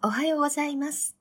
[0.00, 1.16] おはようございます。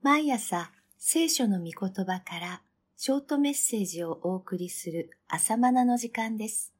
[0.00, 2.62] 毎朝、聖書の御言葉から
[2.96, 6.72] ショートメッセージをお送りする朝マナの時間です。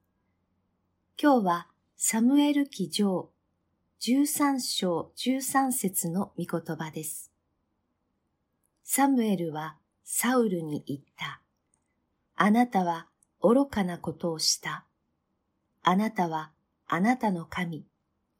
[1.20, 1.66] 今日は
[1.96, 3.30] サムエル記上
[4.00, 7.32] 13章13節の御言葉です。
[8.84, 11.42] サムエルはサウルに言った。
[12.36, 13.08] あなたは
[13.42, 14.86] 愚かなことをした。
[15.82, 16.52] あなたは
[16.86, 17.84] あなたの神、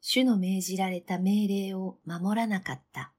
[0.07, 3.11] 主の命じられた命令を守らなかった。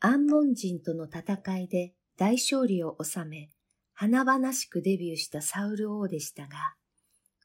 [0.00, 3.48] アンモン人との戦いで大勝利を収め、
[3.94, 6.74] 華々しくデビューしたサウル王でしたが、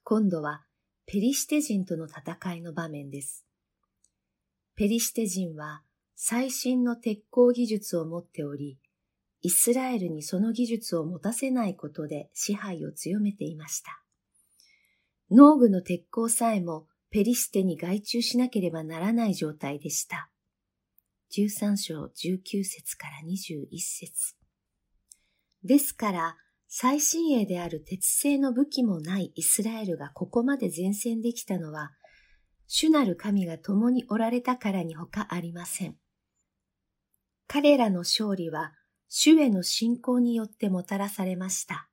[0.03, 0.65] 今度は
[1.05, 3.45] ペリシテ人との戦いの場面です。
[4.75, 5.83] ペリシテ人は
[6.17, 8.77] 最新の鉄鋼技術を持っており、
[9.41, 14.01] イスラエルにその技術を持たせないことで支配を強めていました。
[15.31, 20.29] 農具の鉄鋼さえもペリシテに外注しなければならない状態でした。
[21.31, 24.35] 13章19節から21節
[25.63, 26.35] ですから、
[26.67, 31.91] 最新鋭である鉄製の武器もないイスラエルがここまで前線できたのは、
[32.67, 35.95] 主なる神が共におられたからに他ありません。
[37.47, 38.73] 彼らの勝利は、
[39.07, 41.87] 主への信仰によってもたらされました。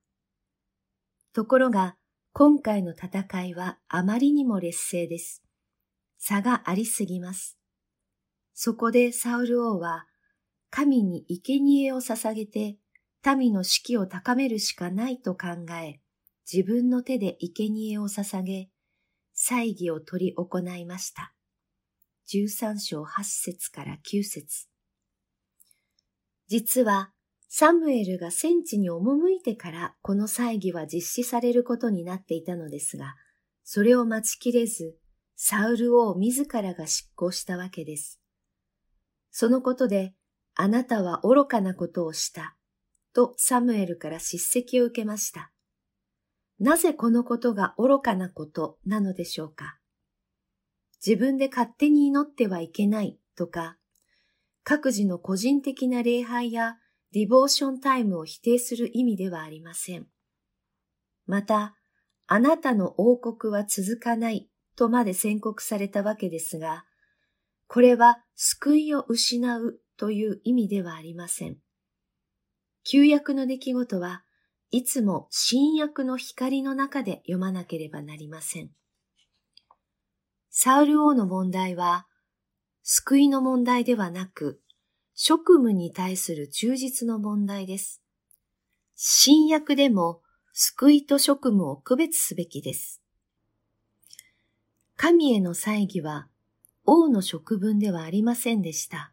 [1.33, 1.95] ところが、
[2.35, 5.43] 今回の戦いはあまりにも劣勢です。
[6.17, 7.59] 差がありすぎます。
[8.55, 10.07] そこでサウル王は、
[10.71, 12.79] 神に生贄を捧げて、
[13.37, 15.49] 民の士気を高めるしかないと考
[15.83, 16.01] え、
[16.51, 18.71] 自分の手で生贄を捧げ、
[19.35, 21.35] 祭儀を取り行いました。
[22.29, 24.69] 13章8節から9節
[26.49, 27.13] 実は、
[27.55, 33.15] サムエルが戦地に赴いてからこの祭儀は実施されることになっていたのですが、
[33.63, 34.97] それを待ちきれず、
[35.37, 38.23] サウル王自らが執行したわけです。
[39.31, 40.15] そのことで、
[40.55, 42.57] あなたは愚かなことをした、
[43.13, 45.53] とサムエルから叱責を受けました。
[46.59, 49.77] なぜこのことが愚かなことなのでしょうか？
[51.07, 53.77] 自分で勝手に祈ってはいけないとか、
[54.65, 56.79] 各自の個人的な礼拝や
[57.13, 60.07] ディボーションタイムを否定する意味ではありません。
[61.27, 61.77] また、
[62.27, 66.85] あなたの王国は続かないとまで宣告されたわけですが、
[67.67, 71.59] これは救いを失うという意味ではありません。
[72.85, 74.25] 旧約の出来事は
[74.71, 78.71] いつも新約の光の中で読まなければなりません。
[80.49, 82.07] サウル王の問題は、
[82.83, 84.61] 救いの問題ではなく、
[85.15, 88.03] 職務に対する忠実の問題です。
[88.95, 90.21] 新約でも
[90.53, 93.03] 救いと職務を区別すべきです。
[94.97, 96.29] 神への祭儀は
[96.85, 99.13] 王の職分ではありませんでした。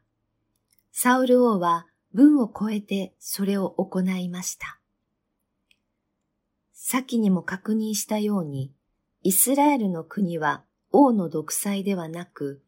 [0.91, 4.79] サウル王は文を超えてそれを行いました。
[6.73, 8.73] 先にも確認したように、
[9.21, 12.63] イスラエルの国は王の独裁ではなく、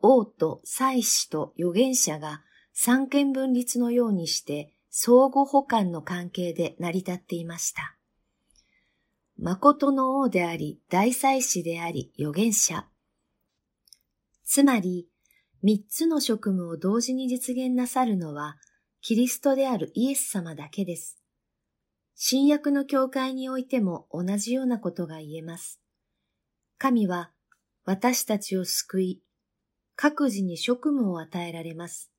[0.00, 2.42] 王と祭司と預言者が
[2.80, 7.96] 三権分立のようにして相互補完の関係で成り立っていました。
[9.36, 12.86] 誠の王であり、大祭司であり、預言者。
[14.44, 15.08] つまり、
[15.60, 18.58] 三つの職務を同時に実現なさるのは、
[19.00, 21.20] キリストであるイエス様だけです。
[22.14, 25.80] 新約の教会においても同じようなことが言えます。
[26.78, 27.32] 神は
[27.84, 29.22] 私たちを救い、
[29.96, 32.12] 各自に職務を与えられます。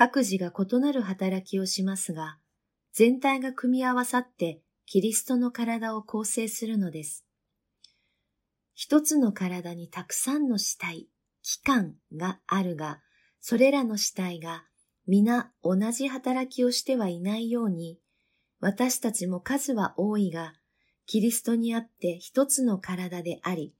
[0.00, 2.38] 各自が異なる働きをしますが、
[2.92, 7.24] 全体が組み合わさってキリストの体を構成するのです。
[8.74, 11.08] 一つの体にたくさんの死体、
[11.42, 13.00] 器官があるが、
[13.40, 14.62] それらの死体が
[15.08, 17.98] 皆同じ働きをしてはいないように、
[18.60, 20.52] 私たちも数は多いが、
[21.06, 23.74] キリストにあって一つの体であり、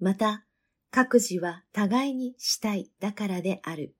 [0.00, 0.44] また
[0.90, 3.94] 各自は互いに死体だからである。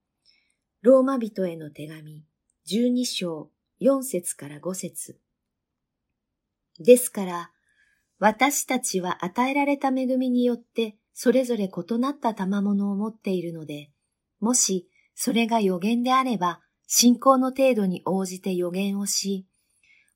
[0.82, 2.24] ローマ人への手紙、
[2.66, 3.50] 12章、
[3.82, 5.20] 4節から5節。
[6.78, 7.50] ですから、
[8.18, 13.90] 私たちは与えられた恵みによって、それぞれ異なった賜物を持っているので、
[14.40, 19.46] もしそれが予言であれば、信仰の程度に応じて予言をし、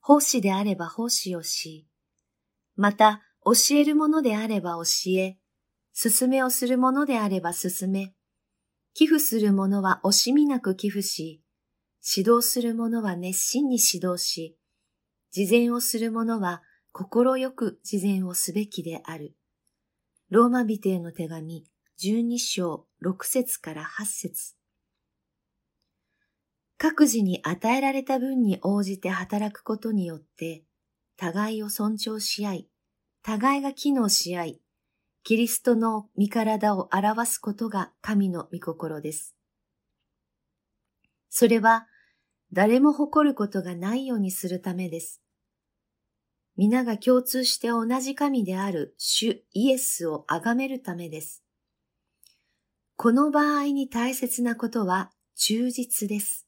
[0.01, 1.87] 奉仕であれば奉仕をし、
[2.75, 5.37] また教えるものであれば教え、
[5.93, 8.15] 勧めをするものであれば勧め、
[8.95, 11.43] 寄付する者は惜しみなく寄付し、
[12.17, 14.57] 指導する者は熱心に指導し、
[15.33, 16.63] 事前をする者は
[16.93, 19.35] 心よく事前をすべきである。
[20.31, 21.65] ローマ人への手紙
[22.01, 24.55] 12章6節から8節
[26.79, 30.63] 各自に与えられた分に応じて働くことによって、
[31.17, 32.69] 互いを尊重し合い、
[33.25, 34.61] 互いが機能し合い、
[35.27, 39.35] キリストの身体を表すことが神の御心です。
[41.31, 41.87] それは、
[42.53, 45.23] 誰も誇ることがないようにするためです。
[46.57, 51.43] 皆が共通して同じ神である主イエスを崇めるためです。
[52.97, 56.47] この場合に大切なことは忠実です。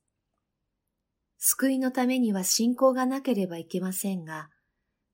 [1.38, 4.50] 救いのためには信仰がなければいけませんが、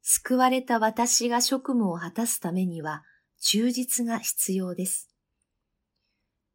[0.02, 3.04] 救われた私が職務を果たすためには
[3.44, 5.10] 忠実が必要です。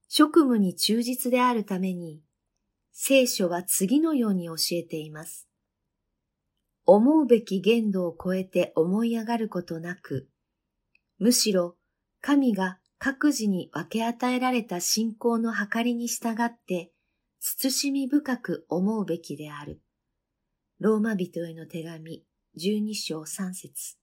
[0.08, 2.22] 職務に忠実であるために、
[2.94, 5.50] 聖書は次のように教えています。
[6.86, 10.30] 思うべき限度を超えて思い上がることなく、
[11.20, 11.76] むしろ
[12.22, 16.94] 神が各自に分け与えられた信仰の計りに従って、
[17.40, 19.82] 慎み深く思うべきである。
[20.80, 22.24] ローマ人への手紙、
[22.58, 23.98] 12章3節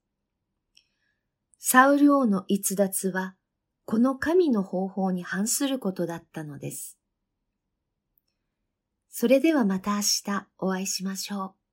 [1.67, 3.37] サウル王の逸脱は、
[3.87, 6.99] この神の方法に反することだったのです。
[9.09, 11.64] それではまた明日お会いしましょう。